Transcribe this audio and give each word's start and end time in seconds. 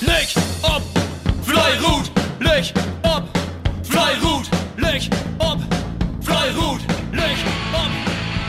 Leg 0.00 0.28
ob, 0.62 0.82
Fleirut, 1.42 2.10
leg 2.38 2.72
ob, 3.02 3.24
Fleirut, 3.82 4.46
leg 4.76 5.08
ob, 5.38 5.58
Fleirut, 6.20 6.80
leg 7.12 7.36
ob, 7.72 7.90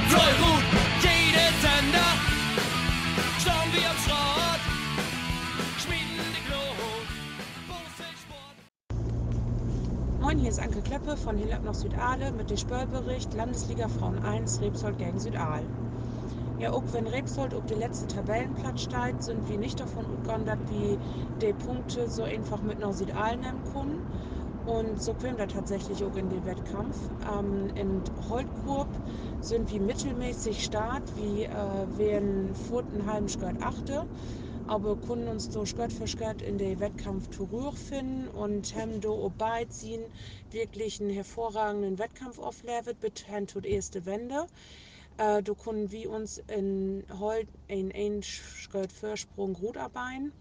Fleirut. 0.10 0.63
Jede 1.02 1.47
Sender, 1.62 2.12
schauen 3.39 3.71
wir 3.71 3.89
am 3.89 3.97
Schrott, 4.04 4.62
schmieden 5.79 6.28
die 6.36 6.44
Glut. 6.49 7.07
Moin, 10.20 10.38
hier 10.39 10.50
ist 10.50 10.59
Anke 10.59 10.82
Kleppe 10.82 11.16
von 11.16 11.38
Hillab 11.38 11.64
nach 11.64 11.75
Südale 11.75 12.34
mit 12.34 12.50
dem 12.50 12.57
Spöllbericht 12.57 13.34
Landesliga 13.34 13.88
Frauen 13.88 14.21
1 14.25 14.59
Rebsold 14.59 14.98
gegen 14.98 15.18
Südal. 15.18 15.61
Ja, 16.60 16.71
auch 16.71 16.84
wenn 16.92 17.05
Rebsold 17.05 17.54
auf 17.54 17.66
den 17.68 17.78
letzten 17.80 18.08
Tabellenplatz 18.08 18.82
steigt, 18.82 19.24
sind 19.24 19.48
wir 19.48 19.60
nicht 19.60 19.80
davon 19.80 20.06
ausgegangen, 20.06 20.46
dass 20.46 20.57
wir 20.70 20.98
die 21.42 21.54
Punkte 21.54 22.10
so 22.10 22.24
einfach 22.24 22.62
mit 22.62 22.80
nach 22.80 22.94
Südal 22.94 23.38
nehmen 23.38 23.64
können. 23.71 24.02
Und 24.65 25.01
so 25.01 25.14
kommen 25.14 25.38
wir 25.38 25.48
tatsächlich 25.48 26.04
auch 26.04 26.15
in 26.15 26.29
den 26.29 26.46
Wettkampf. 26.46 26.98
Ähm, 27.32 27.70
in 27.75 28.04
Holtgrub 28.28 28.88
sind 29.39 29.71
wir 29.71 29.79
mittelmäßig 29.82 30.64
start, 30.64 31.04
wie 31.15 31.43
äh, 31.43 31.50
wir 31.96 32.17
in 32.17 32.56
Furtenheim 32.56 33.28
Schgört 33.28 33.62
achte 33.62 34.08
aber 34.67 34.98
können 34.98 35.30
uns 35.30 35.45
so 35.45 35.66
Schritt 35.66 35.94
für 35.94 36.08
Schritt 36.08 36.42
in 36.42 36.58
den 36.58 36.80
Wettkampf 36.81 37.30
zurück 37.30 37.78
finden 37.78 38.28
und 38.28 38.76
haben 38.76 39.02
auch 39.06 39.31
beiziehen 39.31 40.03
wirklich 40.52 41.00
einen 41.00 41.09
hervorragenden 41.09 41.98
Wettkampf 41.98 42.38
auflevert 42.38 43.02
mit 43.02 43.28
Hand 43.30 43.52
tut 43.52 43.66
erste 43.66 44.06
Wende. 44.06 44.45
Äh, 45.17 45.42
da 45.42 45.53
können 45.56 45.92
wir 45.92 46.12
uns 46.12 46.38
in 46.48 47.03
Holt 47.20 47.48
in 47.67 47.92
einen 47.92 48.22
Schritt 48.22 48.92
Vorsprung 48.92 49.53
gut 49.53 49.76
arbeiten. 49.78 50.31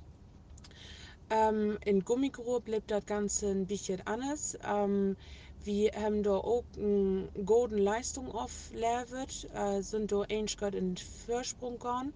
Ähm, 1.30 1.78
in 1.84 2.04
Gummigrube 2.04 2.60
bleibt 2.60 2.90
das 2.90 3.04
Ganze 3.06 3.48
ein 3.48 3.66
bisschen 3.66 4.02
anders. 4.06 4.56
Ähm, 4.62 5.16
wir 5.64 5.90
haben 5.92 6.22
da 6.22 6.36
auch 6.36 6.64
eine 6.76 7.28
gute 7.44 7.76
Leistung 7.76 8.30
auflevert, 8.30 9.48
äh, 9.54 9.80
sind 9.80 10.12
da 10.12 10.22
ein 10.28 10.46
Schritt 10.46 10.74
in 10.74 10.94
den 10.94 10.96
Vorsprung 10.98 11.78
gegangen 11.78 12.12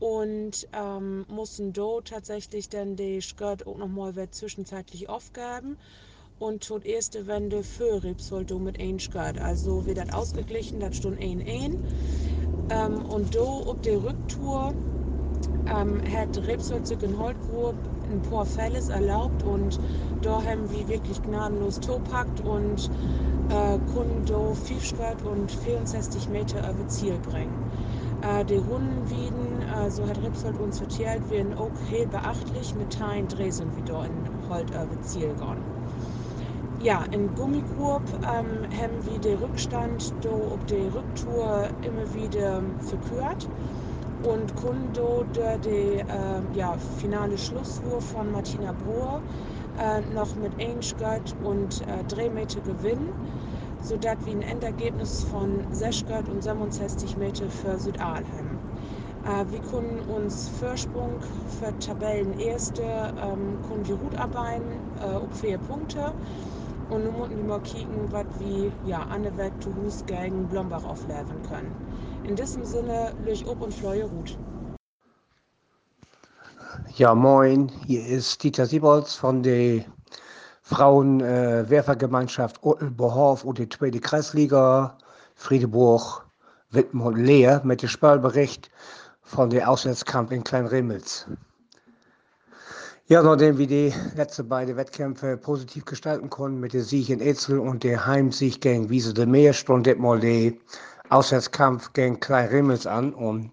und 0.00 0.66
ähm, 0.72 1.26
mussten 1.28 1.72
da 1.74 2.00
tatsächlich 2.02 2.68
dann 2.70 2.96
die 2.96 3.20
Skirt 3.20 3.66
auch 3.66 3.76
nochmal 3.76 4.14
zwischenzeitlich 4.30 5.08
aufgeben 5.08 5.76
und 6.40 6.66
tut 6.66 6.86
erste 6.86 7.26
Wende 7.26 7.62
für 7.62 8.02
Rebsold 8.02 8.50
mit 8.58 8.80
ein 8.80 8.98
Skirt. 8.98 9.38
Also 9.38 9.84
wird 9.86 9.98
das 9.98 10.12
ausgeglichen, 10.12 10.80
das 10.80 10.96
stund 10.96 11.20
ein 11.20 11.44
ein. 11.46 11.78
Ähm, 12.70 13.04
und 13.04 13.34
da 13.34 13.40
auf 13.40 13.80
der 13.82 14.02
Rücktour 14.02 14.72
ähm, 15.66 16.00
hat 16.12 16.36
Rebsold 16.46 16.90
in 17.02 17.18
Holtgrub 17.18 17.74
ein 18.10 18.22
paar 18.22 18.46
Fälles 18.46 18.88
erlaubt 18.88 19.42
und 19.42 19.78
da 20.22 20.42
haben 20.42 20.70
wir 20.70 20.88
wirklich 20.88 21.22
gnadenlos 21.22 21.78
topackt 21.78 22.40
und 22.40 22.90
äh, 23.50 23.78
konnten 23.92 24.26
5 24.54 24.84
Skirt 24.84 25.22
und 25.22 25.52
64 25.52 26.28
Meter 26.30 26.60
über 26.70 26.88
Ziel 26.88 27.18
bringen. 27.18 27.70
Äh, 28.22 28.46
die 28.46 28.56
Rundenwieden, 28.56 29.62
äh, 29.62 29.90
so 29.90 30.06
hat 30.06 30.18
Ripsold 30.22 30.58
uns 30.58 30.78
vertellt, 30.78 31.28
werden 31.30 31.52
auch 31.54 31.70
heel 31.90 32.06
beachtlich 32.06 32.74
mit 32.74 32.92
Teilen 32.92 33.28
Dresen 33.28 33.76
wieder 33.76 34.06
in 34.06 34.48
Holt 34.48 34.70
über 34.70 35.02
Ziel 35.02 35.34
gehen. 35.34 35.79
Ja, 36.82 37.04
in 37.10 37.34
Gummigrub 37.34 38.00
ähm, 38.22 38.64
haben 38.80 39.04
wir 39.04 39.18
den 39.18 39.36
Rückstand 39.36 40.14
do 40.24 40.30
auf 40.30 40.64
der 40.64 40.94
Rücktour 40.94 41.68
immer 41.82 42.14
wieder 42.14 42.62
verkürzt 42.78 43.50
und 44.22 44.54
da 45.34 45.58
die 45.58 45.98
äh, 45.98 46.56
ja, 46.56 46.78
finale 46.96 47.36
Schlusswurf 47.36 48.02
von 48.12 48.32
Martina 48.32 48.72
Brohr 48.72 49.20
äh, 49.78 50.00
noch 50.14 50.34
mit 50.36 50.58
1 50.58 50.94
und 51.44 51.82
äh, 51.82 52.02
Drehmeter 52.08 52.62
gewinnen, 52.62 53.12
sodass 53.82 54.16
wir 54.24 54.32
ein 54.32 54.40
Endergebnis 54.42 55.24
von 55.24 55.66
6 55.72 56.04
und 56.32 56.42
67 56.42 57.14
Meter 57.18 57.50
für 57.50 57.78
Südal 57.78 58.24
haben. 58.24 58.58
Äh, 59.26 59.52
wir 59.52 59.60
können 59.70 60.00
uns 60.08 60.48
Vorsprung 60.48 61.20
für 61.58 61.78
Tabellen 61.78 62.40
erste 62.40 62.82
ähm, 62.82 63.58
können 63.68 63.86
wir 63.86 63.96
gut 63.96 64.16
arbeiten, 64.18 64.80
äh, 64.98 65.14
auf 65.14 65.40
vier 65.40 65.58
Punkte. 65.58 66.14
Und 66.90 67.04
müssen 67.04 67.36
wir 67.36 67.44
mal 67.44 67.60
kicken, 67.60 68.10
was 68.10 68.26
wir 68.38 68.72
ja, 68.84 69.02
an 69.02 69.22
der 69.22 69.36
Welt 69.36 69.52
Toulouse 69.60 70.04
gegen 70.06 70.48
Blombach 70.48 70.84
aufleben 70.84 71.40
können. 71.48 71.72
In 72.24 72.34
diesem 72.34 72.64
Sinne, 72.64 73.12
Löch 73.24 73.46
ob 73.46 73.62
und 73.62 73.72
Fleue 73.72 74.04
Ruth. 74.04 74.36
Ja, 76.96 77.14
moin, 77.14 77.68
hier 77.86 78.04
ist 78.04 78.42
Dieter 78.42 78.66
Siebolz 78.66 79.14
von 79.14 79.42
der 79.42 79.84
Frauenwerfergemeinschaft 80.62 82.56
äh, 82.58 82.66
Ottelbohorf 82.66 83.44
und 83.44 83.58
die 83.58 83.68
zweite 83.68 84.00
Kreisliga 84.00 84.98
Friedeburg, 85.34 86.24
Witten 86.70 87.00
und 87.00 87.16
Leer 87.16 87.62
mit 87.64 87.82
dem 87.82 87.88
Spielbericht 87.88 88.70
von 89.22 89.50
der 89.50 89.70
Auswärtskampf 89.70 90.30
in 90.32 90.44
Kleinremels. 90.44 91.26
Ja, 93.10 93.24
nachdem 93.24 93.58
wir 93.58 93.66
die 93.66 93.92
letzten 94.14 94.48
beiden 94.48 94.76
Wettkämpfe 94.76 95.36
positiv 95.36 95.84
gestalten 95.84 96.30
konnten 96.30 96.60
mit 96.60 96.74
dem 96.74 96.82
Sieg 96.82 97.08
in 97.08 97.20
Etzel 97.20 97.58
und 97.58 97.82
der 97.82 98.06
Heimsieg 98.06 98.60
gegen 98.60 98.88
Wiese 98.88 99.12
de 99.12 99.26
Meer, 99.26 99.52
stand 99.52 99.98
mal 99.98 100.20
der 100.20 100.52
Auswärtskampf 101.08 101.92
gegen 101.92 102.20
Kleinremels 102.20 102.86
an 102.86 103.12
und 103.12 103.50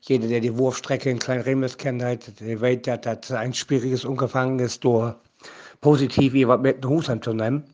jeder, 0.00 0.28
der 0.28 0.40
die 0.40 0.56
Wurfstrecke 0.56 1.10
in 1.10 1.18
Kleinremels 1.18 1.76
kennt, 1.76 2.02
halt, 2.02 2.40
der 2.40 2.58
weiß, 2.58 2.78
dass 2.84 3.00
das 3.02 3.32
ein 3.32 3.52
schwieriges 3.52 4.06
Unterfangen 4.06 4.58
ist, 4.60 4.82
durch 4.82 5.12
positiv 5.82 6.32
jemand 6.32 6.62
mit 6.62 6.82
den 6.82 6.88
Husern 6.88 7.20
zu 7.20 7.34
nehmen. 7.34 7.64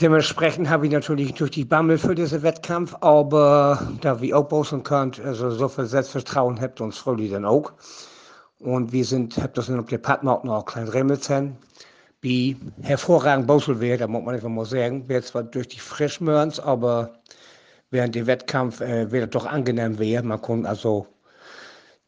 Dementsprechend 0.00 0.70
habe 0.70 0.86
ich 0.86 0.92
natürlich 0.92 1.34
durch 1.34 1.50
die 1.50 1.66
Bammel 1.66 1.98
für 1.98 2.14
diesen 2.14 2.42
Wettkampf, 2.42 2.96
aber 3.02 3.92
da 4.00 4.22
wir 4.22 4.38
auch 4.38 4.48
bosen 4.48 4.84
könnt, 4.84 5.20
also 5.20 5.50
so 5.50 5.68
viel 5.68 5.84
Selbstvertrauen 5.84 6.62
habt 6.62 6.80
uns 6.80 6.96
Fröhlich 6.96 7.30
dann 7.30 7.44
auch. 7.44 7.74
Und 8.62 8.92
wir 8.92 9.04
sind, 9.04 9.36
habt 9.38 9.58
das 9.58 9.68
auf 9.68 9.86
der 9.86 9.98
Partner 9.98 10.40
auch 10.40 10.64
klein 10.64 10.86
Remmelzen, 10.86 11.56
wie 12.20 12.56
hervorragend 12.82 13.48
Bosel 13.48 13.80
wird, 13.80 14.00
da 14.00 14.06
muss 14.06 14.22
man 14.22 14.36
einfach 14.36 14.48
mal 14.48 14.64
sagen, 14.64 15.08
wird 15.08 15.24
zwar 15.24 15.42
durch 15.42 15.66
die 15.66 15.80
Frischmörns, 15.80 16.60
aber 16.60 17.14
während 17.90 18.14
dem 18.14 18.28
Wettkampf 18.28 18.80
äh, 18.80 19.10
wird 19.10 19.34
doch 19.34 19.46
angenehm 19.46 19.98
werden. 19.98 20.28
Man 20.28 20.40
kann 20.40 20.64
also 20.64 21.08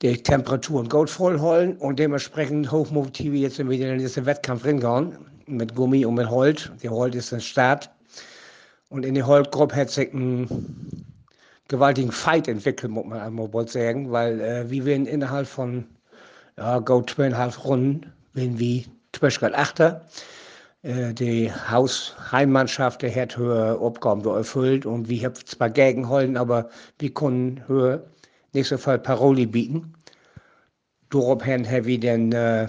die 0.03 0.23
Temperaturen 0.23 0.89
gut 0.89 1.11
voll 1.11 1.41
holen 1.41 1.77
und 1.79 1.99
dementsprechend 1.99 2.71
hochmotiviert 2.71 3.59
jetzt 3.59 3.59
in 3.59 3.99
diesen 3.99 4.25
Wettkampf 4.25 4.65
reingehen 4.65 5.19
mit 5.47 5.75
Gummi 5.75 6.07
und 6.07 6.15
mit 6.15 6.31
Holz. 6.31 6.71
Die 6.83 6.89
Holz 6.89 7.17
ist 7.17 7.35
ein 7.35 7.41
Start. 7.41 7.91
Und 8.91 9.05
in 9.05 9.15
der 9.15 9.27
Holzgruppe 9.27 9.75
hat 9.75 9.91
sich 9.91 10.13
ein 10.15 10.49
gewaltigen 11.67 12.13
Fight 12.13 12.47
entwickelt, 12.47 12.93
muss 12.93 13.07
man 13.07 13.19
einmal 13.19 13.51
sagen, 13.67 14.13
weil 14.13 14.41
äh, 14.41 14.71
wir 14.71 14.85
werden 14.85 15.07
innerhalb 15.07 15.49
von 15.49 15.87
ja, 16.57 16.79
gut 16.79 17.11
zweieinhalb 17.11 17.65
Runden, 17.65 18.13
wenn 18.33 18.59
wir 18.59 18.85
zwölf 19.13 19.43
Achter, 19.43 20.07
äh, 20.83 21.13
die 21.15 21.51
Hausheimmannschaft 21.53 23.03
der 23.03 23.15
hat 23.15 23.37
höhere 23.37 23.79
Aufgaben 23.79 24.25
erfüllt 24.25 24.87
und 24.87 25.09
wir 25.09 25.25
haben 25.25 25.35
zwar 25.47 25.71
gegenholen, 25.71 26.37
aber 26.37 26.69
wir 26.99 27.13
konnten 27.13 27.67
höher 27.67 28.05
nicht 28.53 28.69
so 28.69 28.79
viel 28.79 28.99
Paroli 28.99 29.47
bieten. 29.47 29.95
Daraufhin 31.11 31.69
haben 31.69 31.87
wir 31.87 32.01
dann 32.01 32.33
äh, 32.33 32.69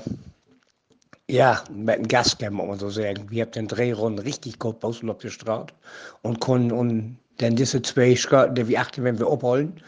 ja, 1.30 1.64
mit 1.74 1.98
dem 1.98 2.08
Gas 2.08 2.38
geben, 2.38 2.56
muss 2.56 2.68
man 2.68 2.80
so 2.80 2.90
sagen. 2.90 3.30
Wir 3.30 3.44
haben 3.44 3.52
den 3.52 3.68
Drehrunden 3.68 4.20
richtig 4.20 4.60
gut 4.60 4.80
Bausel 4.80 5.10
abgestrahlt 5.10 5.74
und 6.22 6.40
konnten 6.40 6.72
und 6.72 7.18
dann 7.38 7.56
diese 7.56 7.82
zwei 7.82 8.16
Skirten, 8.16 8.56
die 8.56 8.68
wir 8.68 8.80
achten, 8.80 9.04
wenn 9.04 9.20
wir 9.20 9.28
abholen. 9.28 9.82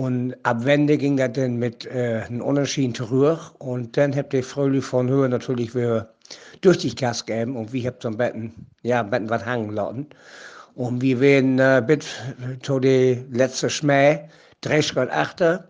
Und 0.00 0.34
ab 0.44 0.64
Wende 0.64 0.96
ging 0.96 1.18
das 1.18 1.32
dann 1.32 1.56
mit 1.56 1.84
äh, 1.84 2.22
einem 2.26 2.40
Unterschied 2.40 2.96
zurück. 2.96 3.38
Und 3.58 3.98
dann 3.98 4.16
habt 4.16 4.32
ihr 4.32 4.42
Fröhlich 4.42 4.82
von 4.82 5.10
Höhe 5.10 5.28
natürlich 5.28 5.74
wieder 5.74 6.14
durch 6.62 6.78
die 6.78 6.94
Gas 6.94 7.26
gegeben. 7.26 7.54
Und 7.54 7.74
wir 7.74 7.88
haben 7.88 7.96
so 8.00 8.10
Betten, 8.10 8.66
ja, 8.80 9.02
Betten 9.02 9.28
was 9.28 9.44
hängen 9.44 9.72
lassen. 9.72 10.06
Und 10.74 11.02
wir 11.02 11.20
werden 11.20 11.58
äh, 11.58 11.82
bis 11.86 12.06
zu 12.62 12.80
der 12.80 13.16
letzten 13.30 13.68
Schmäh, 13.68 14.20
drei 14.62 14.80
Schritt 14.80 15.10
achter. 15.10 15.68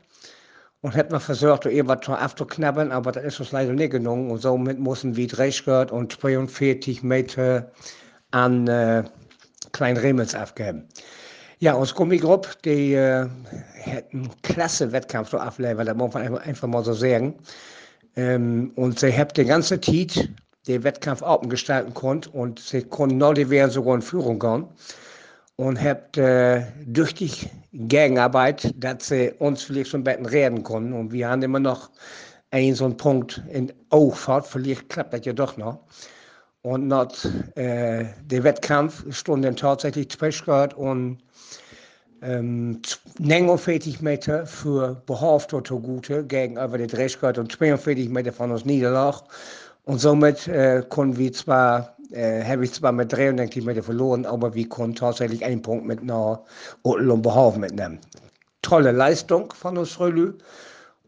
Und 0.80 0.94
hätten 0.94 1.10
wir 1.10 1.18
versucht, 1.18 1.66
irgendwas 1.66 2.02
zu 2.02 2.12
abzuknabbern, 2.12 2.92
aber 2.92 3.10
das 3.10 3.24
ist 3.24 3.40
uns 3.40 3.50
leider 3.50 3.72
nicht 3.72 3.90
gelungen. 3.90 4.30
Und 4.30 4.42
somit 4.42 4.78
mussten 4.78 5.16
wir 5.16 5.26
drei 5.26 5.50
Schritt 5.50 5.90
und 5.90 6.12
42 6.12 7.02
Meter 7.02 7.72
an 8.30 8.68
äh, 8.68 9.02
Klein 9.72 9.96
Remels 9.96 10.36
abgeben. 10.36 10.86
Ja, 11.62 11.74
ons 11.74 11.94
Gummigruppe, 11.94 12.48
die 12.64 12.94
äh, 12.94 13.28
hat 13.84 14.14
einen 14.14 14.30
klasse 14.40 14.92
Wettkampf 14.92 15.28
so 15.28 15.36
ableveren, 15.36 15.84
das 15.88 15.94
muss 15.94 16.14
man 16.14 16.38
einfach, 16.38 16.66
mal 16.66 16.82
so 16.82 16.94
sagen. 16.94 17.34
Ähm, 18.16 18.72
und 18.76 18.98
sie 18.98 19.12
hat 19.12 19.36
den 19.36 19.48
ganzen 19.48 19.78
Tiet 19.78 20.30
den 20.66 20.84
Wettkampf 20.84 21.20
offen 21.20 21.50
gestalten 21.50 21.92
konnte 21.92 22.30
und 22.30 22.60
sie 22.60 22.82
konnten 22.82 23.18
noch 23.18 23.34
die 23.34 23.50
wären 23.50 23.70
sogar 23.70 23.94
in 23.94 24.00
Führung 24.00 24.38
gehen 24.38 24.68
und 25.56 25.78
habt 25.78 26.16
äh, 26.16 26.64
durch 26.86 27.14
die 27.14 27.30
Gegenarbeit, 27.74 28.72
dass 28.82 29.08
sie 29.08 29.30
uns 29.38 29.62
vielleicht 29.62 29.90
schon 29.90 30.02
Betten 30.02 30.24
reden 30.24 30.62
konnten 30.62 30.94
und 30.94 31.12
wir 31.12 31.28
haben 31.28 31.42
immer 31.42 31.60
noch 31.60 31.90
einen 32.52 32.74
so 32.74 32.86
einen 32.86 32.96
Punkt 32.96 33.42
in 33.50 33.70
Auffahrt, 33.90 34.46
vielleicht 34.46 34.88
klappt 34.88 35.12
das 35.12 35.26
ja 35.26 35.34
doch 35.34 35.58
noch. 35.58 35.80
Und 36.62 36.88
nach 36.88 37.08
äh, 37.54 38.04
dem 38.22 38.44
Wettkampf 38.44 39.04
stund 39.14 39.44
dann 39.44 39.56
tatsächlich 39.56 40.10
Zwischgard 40.10 40.74
und 40.74 41.18
ähm, 42.22 42.82
49 43.18 44.02
Meter 44.02 44.46
für 44.46 45.02
behauptet 45.06 45.68
Gute 45.68 46.24
gegenüber 46.24 46.76
der 46.76 46.86
Dreschgard 46.86 47.38
und 47.38 47.50
42 47.52 48.10
Meter 48.10 48.32
von 48.32 48.50
uns 48.50 48.64
Niederlach. 48.64 49.24
Und 49.84 50.00
somit 50.00 50.46
äh, 50.48 50.84
konnten 50.86 51.16
wir 51.16 51.32
zwar, 51.32 51.96
äh, 52.12 52.44
habe 52.44 52.64
ich 52.64 52.72
zwar 52.74 52.92
mit 52.92 53.10
93 53.12 53.64
Meter 53.64 53.82
verloren, 53.82 54.26
aber 54.26 54.54
wir 54.54 54.68
konnten 54.68 54.96
tatsächlich 54.96 55.44
einen 55.44 55.62
Punkt 55.62 55.86
mit 55.86 56.04
nach 56.04 56.40
und 56.82 57.22
Behauf 57.22 57.56
mitnehmen. 57.56 57.98
Tolle 58.60 58.92
Leistung 58.92 59.52
von 59.54 59.78
uns 59.78 59.98
Rölü. 59.98 60.34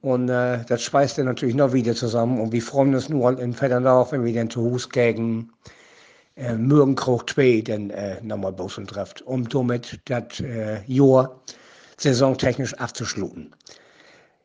Und 0.02 0.28
äh, 0.28 0.64
das 0.66 0.82
schweißt 0.82 1.18
dann 1.18 1.26
natürlich 1.26 1.54
noch 1.54 1.72
wieder 1.72 1.94
zusammen. 1.94 2.40
Und 2.40 2.52
wir 2.52 2.62
freuen 2.62 2.94
uns 2.94 3.08
nur 3.08 3.38
in 3.38 3.54
Vetternau, 3.54 4.06
wenn 4.10 4.24
wir 4.24 4.34
dann 4.34 4.50
zu 4.50 4.60
Hus 4.60 4.88
gegen 4.88 5.50
äh, 6.36 6.54
Mürgenkroch 6.54 7.24
2 7.24 7.62
dann 7.64 7.90
äh, 7.90 8.20
nochmal 8.20 8.52
Bosen 8.52 8.86
trifft, 8.86 9.22
um 9.22 9.48
damit 9.48 10.00
das 10.06 10.40
äh, 10.40 10.80
Jahr 10.86 11.40
saisontechnisch 11.98 12.74
abzuschluten. 12.74 13.54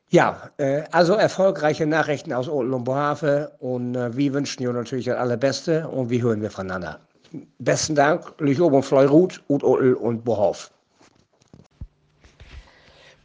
Ja, 0.10 0.52
äh, 0.58 0.84
also 0.92 1.16
erfolgreiche 1.16 1.86
Nachrichten 1.86 2.32
aus 2.32 2.48
Otel 2.48 3.52
und 3.60 3.96
äh, 3.96 4.16
wir 4.16 4.34
wünschen 4.34 4.64
dir 4.64 4.72
natürlich 4.72 5.06
das 5.06 5.18
Allerbeste 5.18 5.88
und 5.88 6.10
wir 6.10 6.22
hören 6.22 6.42
wir 6.42 6.52
voneinander. 6.52 7.00
Besten 7.60 7.96
Dank, 7.96 8.34
Lüchob 8.40 8.72
und 8.72 8.84
Fleurut, 8.84 9.44
Ut 9.50 9.64
Otel 9.64 9.96
und 9.96 10.24
Bohav. 10.24 10.72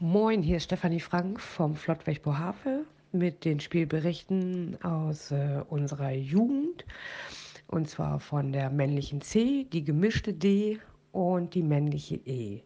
Moin, 0.04 0.42
hier 0.42 0.56
ist 0.56 0.64
Stefanie 0.64 0.98
Frank 0.98 1.38
vom 1.38 1.76
Flottweg 1.76 2.22
Bohave 2.24 2.86
mit 3.12 3.44
den 3.44 3.60
Spielberichten 3.60 4.76
aus 4.82 5.30
äh, 5.30 5.62
unserer 5.68 6.10
Jugend. 6.10 6.84
Und 7.68 7.88
zwar 7.88 8.18
von 8.18 8.50
der 8.50 8.68
männlichen 8.68 9.20
C, 9.20 9.64
die 9.72 9.84
gemischte 9.84 10.32
D 10.32 10.80
und 11.12 11.54
die 11.54 11.62
männliche 11.62 12.16
E. 12.16 12.62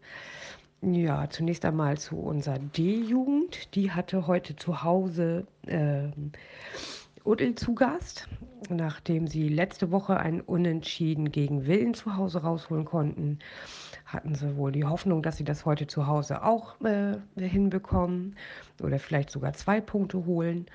Ja, 0.81 1.29
zunächst 1.29 1.67
einmal 1.67 1.99
zu 1.99 2.17
unserer 2.17 2.59
D-Jugend. 2.59 3.75
Die 3.75 3.91
hatte 3.91 4.27
heute 4.27 4.56
zu 4.56 4.83
Hause 4.83 5.47
äh, 5.67 6.09
Udel 7.26 7.55
zu 7.56 7.75
Gast, 7.75 8.28
nachdem 8.70 9.26
sie 9.26 9.49
letzte 9.49 9.90
Woche 9.90 10.17
ein 10.17 10.40
Unentschieden 10.40 11.32
gegen 11.32 11.67
Willen 11.67 11.94
zu 11.94 12.17
Hause 12.17 12.43
rausholen 12.43 12.84
konnten 12.84 13.40
hatten 14.06 14.37
sie 14.37 14.56
wohl 14.56 14.73
die 14.73 14.84
Hoffnung, 14.84 15.23
dass 15.23 15.37
sie 15.37 15.44
das 15.44 15.67
heute 15.67 15.87
zu 15.87 16.06
Hause 16.06 16.43
auch 16.44 16.81
äh, 16.82 17.17
hinbekommen 17.37 18.37
oder 18.82 18.99
vielleicht 18.99 19.31
sogar 19.31 19.52
zwei 19.52 19.81
Punkte 19.81 20.25
holen. 20.25 20.67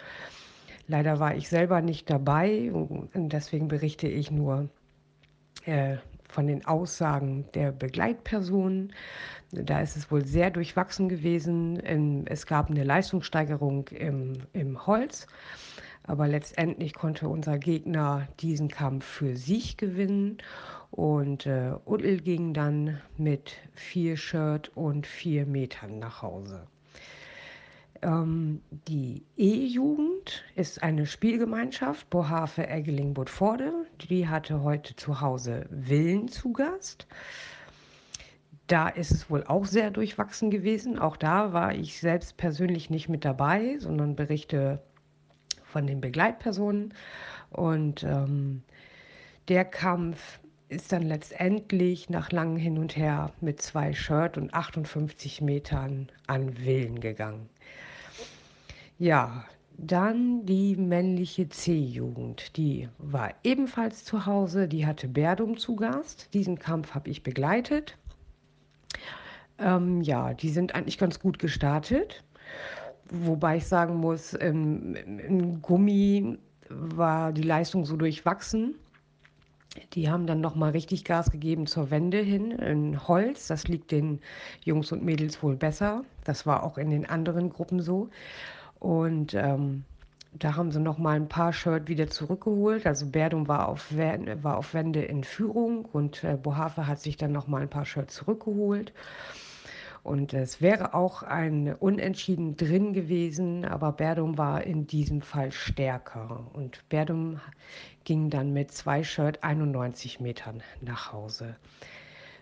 Leider 0.88 1.20
war 1.20 1.36
ich 1.36 1.48
selber 1.48 1.82
nicht 1.82 2.10
dabei 2.10 2.72
und 2.72 3.32
deswegen 3.32 3.70
berichte 3.70 4.08
ich 4.08 4.30
nur 4.30 4.70
äh, 5.66 5.98
von 6.28 6.48
den 6.48 6.66
Aussagen 6.66 7.46
der 7.54 7.72
Begleitpersonen. 7.72 8.94
Da 9.52 9.82
ist 9.82 9.96
es 9.96 10.12
wohl 10.12 10.26
sehr 10.26 10.50
durchwachsen 10.50 11.08
gewesen. 11.08 12.26
Es 12.26 12.46
gab 12.46 12.70
eine 12.70 12.84
Leistungssteigerung 12.84 13.88
im, 13.90 14.34
im 14.54 14.86
Holz, 14.86 15.28
aber 16.04 16.28
letztendlich 16.28 16.94
konnte 16.94 17.30
unser 17.30 17.58
Gegner 17.58 18.28
diesen 18.40 18.68
Kampf 18.68 19.06
für 19.06 19.36
sich 19.36 19.78
gewinnen. 19.78 20.38
Und 20.90 21.46
äh, 21.46 21.74
Udl 21.86 22.18
ging 22.18 22.54
dann 22.54 23.02
mit 23.18 23.54
vier 23.74 24.18
Shirt 24.18 24.72
und 24.76 25.08
vier 25.08 25.46
Metern 25.46 26.00
nach 26.00 26.22
Hause. 26.22 26.68
Ähm, 28.02 28.62
die 28.88 29.24
E-Jugend 29.38 30.44
ist 30.56 30.82
eine 30.82 31.06
Spielgemeinschaft, 31.06 32.10
Bohave 32.10 32.68
Eggeling 32.68 33.14
Budforde. 33.14 33.86
Die 34.10 34.28
hatte 34.28 34.64
heute 34.64 34.96
zu 34.96 35.22
Hause 35.22 35.66
Willen 35.70 36.28
zu 36.28 36.52
Gast. 36.52 37.08
Da 38.68 38.88
ist 38.88 39.12
es 39.12 39.30
wohl 39.30 39.44
auch 39.44 39.66
sehr 39.66 39.92
durchwachsen 39.92 40.50
gewesen. 40.50 40.98
Auch 40.98 41.18
da 41.18 41.54
war 41.54 41.76
ich 41.76 42.00
selbst 42.00 42.38
persönlich 42.38 42.90
nicht 42.90 43.10
mit 43.10 43.26
dabei, 43.26 43.78
sondern 43.80 44.16
berichte 44.16 44.82
von 45.72 45.88
den 45.88 46.02
Begleitpersonen. 46.02 46.94
Und 47.50 48.04
ähm, 48.04 48.62
der 49.48 49.66
Kampf 49.66 50.40
ist 50.70 50.92
dann 50.92 51.04
letztendlich 51.04 52.10
nach 52.10 52.32
langem 52.32 52.58
Hin 52.58 52.78
und 52.78 52.96
Her 52.96 53.34
mit 53.42 53.62
zwei 53.62 53.94
Shirt 53.94 54.38
und 54.38 54.54
58 54.54 55.42
Metern 55.42 56.10
an 56.28 56.58
Willen 56.64 57.02
gegangen. 57.02 57.50
Ja, 58.98 59.46
dann 59.78 60.46
die 60.46 60.76
männliche 60.76 61.50
C-Jugend. 61.50 62.56
Die 62.56 62.88
war 63.00 63.34
ebenfalls 63.44 64.06
zu 64.06 64.26
Hause. 64.26 64.68
Die 64.68 64.86
hatte 64.86 65.08
Berdum 65.08 65.58
zu 65.58 65.76
Gast. 65.76 66.34
Diesen 66.34 66.60
Kampf 66.60 66.94
habe 66.94 67.10
ich 67.10 67.24
begleitet. 67.24 67.98
Ähm, 69.58 70.02
ja, 70.02 70.34
die 70.34 70.50
sind 70.50 70.76
eigentlich 70.76 70.98
ganz 70.98 71.20
gut 71.20 71.40
gestartet. 71.40 72.24
Wobei 73.12 73.58
ich 73.58 73.68
sagen 73.68 73.96
muss, 73.96 74.34
im, 74.34 74.96
im 74.96 75.62
Gummi 75.62 76.38
war 76.70 77.34
die 77.34 77.44
Leistung 77.44 77.86
so 77.86 77.98
durchwachsen. 77.98 78.76
Die 79.94 80.10
haben 80.10 80.28
dann 80.28 80.40
nochmal 80.40 80.72
richtig 80.72 81.04
Gas 81.04 81.30
gegeben 81.30 81.68
zur 81.68 81.92
Wende 81.92 82.20
hin 82.20 82.52
in 82.52 83.08
Holz. 83.08 83.48
Das 83.48 83.68
liegt 83.68 83.92
den 83.92 84.20
Jungs 84.64 84.92
und 84.94 85.04
Mädels 85.04 85.44
wohl 85.44 85.56
besser. 85.56 86.04
Das 86.24 86.46
war 86.46 86.64
auch 86.64 86.78
in 86.78 86.90
den 86.90 87.06
anderen 87.06 87.50
Gruppen 87.50 87.82
so. 87.82 88.10
Und 88.80 89.34
ähm, 89.34 89.84
da 90.34 90.56
haben 90.56 90.72
sie 90.72 90.80
noch 90.80 90.98
mal 90.98 91.18
ein 91.18 91.28
paar 91.28 91.52
Shirt 91.52 91.90
wieder 91.90 92.10
zurückgeholt. 92.10 92.86
Also 92.88 93.06
Berdum 93.08 93.48
war 93.48 93.68
auf, 93.68 93.94
war 93.94 94.58
auf 94.58 94.74
Wende 94.74 95.04
in 95.04 95.26
Führung 95.26 95.84
und 95.86 96.24
äh, 96.24 96.38
Bohave 96.42 96.88
hat 96.88 97.00
sich 97.00 97.18
dann 97.18 97.34
noch 97.34 97.48
mal 97.48 97.62
ein 97.62 97.70
paar 97.70 97.86
Shirt 97.86 98.10
zurückgeholt. 98.10 98.94
Und 100.04 100.34
es 100.34 100.62
wäre 100.62 100.96
auch 100.96 101.22
ein 101.22 101.76
Unentschieden 101.76 102.58
drin 102.58 102.94
gewesen, 102.94 103.66
aber 103.66 103.92
Berdum 103.92 104.38
war 104.38 104.64
in 104.64 104.88
diesem 104.88 105.22
Fall 105.22 105.52
stärker. 105.52 106.48
Und 106.54 106.88
Berdum 106.90 107.40
ging 108.04 108.32
dann 108.32 108.52
mit 108.52 108.72
zwei 108.72 109.04
Shirt 109.04 109.44
91 109.44 110.20
Metern 110.20 110.64
nach 110.82 111.14
Hause. 111.14 111.56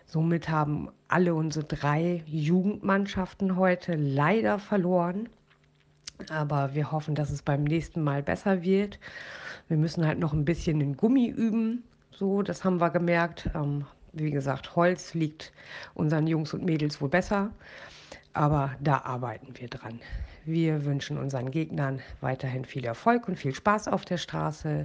Somit 0.06 0.48
haben 0.48 0.88
alle 1.08 1.34
unsere 1.34 1.66
drei 1.66 2.22
Jugendmannschaften 2.26 3.56
heute 3.56 3.94
leider 3.94 4.58
verloren. 4.58 5.28
Aber 6.30 6.74
wir 6.74 6.90
hoffen, 6.90 7.14
dass 7.14 7.30
es 7.30 7.42
beim 7.42 7.64
nächsten 7.64 8.02
Mal 8.02 8.22
besser 8.22 8.62
wird. 8.62 8.98
Wir 9.68 9.76
müssen 9.76 10.06
halt 10.06 10.18
noch 10.18 10.32
ein 10.32 10.44
bisschen 10.44 10.80
in 10.80 10.96
Gummi 10.96 11.28
üben. 11.28 11.84
So, 12.10 12.42
das 12.42 12.64
haben 12.64 12.80
wir 12.80 12.90
gemerkt. 12.90 13.50
Ähm, 13.54 13.84
wie 14.12 14.30
gesagt, 14.30 14.76
Holz 14.76 15.14
liegt 15.14 15.52
unseren 15.94 16.26
Jungs 16.26 16.54
und 16.54 16.64
Mädels 16.64 17.00
wohl 17.00 17.08
besser. 17.08 17.50
Aber 18.32 18.70
da 18.80 18.98
arbeiten 18.98 19.54
wir 19.56 19.68
dran. 19.68 20.00
Wir 20.44 20.84
wünschen 20.84 21.18
unseren 21.18 21.50
Gegnern 21.50 22.00
weiterhin 22.20 22.64
viel 22.64 22.84
Erfolg 22.84 23.28
und 23.28 23.36
viel 23.36 23.54
Spaß 23.54 23.88
auf 23.88 24.04
der 24.04 24.18
Straße. 24.18 24.84